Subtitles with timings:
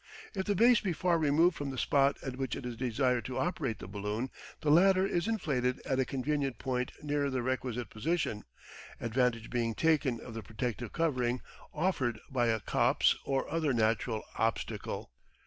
[0.33, 3.37] If the base be far removed from the spot at which it is desired to
[3.37, 4.31] operate the balloon,
[4.61, 8.43] the latter is inflated at a convenient point nearer the requisite position,
[8.99, 11.39] advantage being taken of the protective covering
[11.71, 15.11] offered by a copse or other natural obstacle.